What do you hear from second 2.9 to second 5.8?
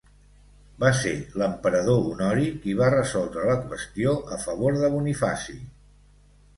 resoldre la qüestió a favor de Bonifaci.